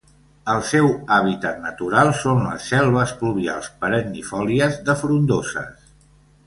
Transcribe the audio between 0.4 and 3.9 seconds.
El seu hàbitat natural són les selves pluvials